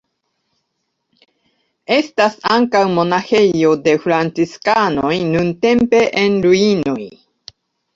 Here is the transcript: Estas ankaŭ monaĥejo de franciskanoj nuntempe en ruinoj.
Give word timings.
Estas 1.97 2.39
ankaŭ 2.57 2.83
monaĥejo 2.95 3.77
de 3.87 3.97
franciskanoj 4.09 5.17
nuntempe 5.31 6.05
en 6.27 6.45
ruinoj. 6.51 7.03